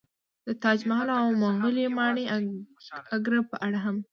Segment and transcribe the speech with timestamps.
[0.47, 2.25] د تاج محل او مغولي ماڼۍ
[3.15, 3.97] اګره په اړه هم